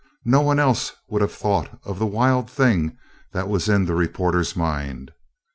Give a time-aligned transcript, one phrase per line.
[0.25, 2.97] No one else would have thought of the wild thing
[3.33, 5.11] that was in the reporter's mind.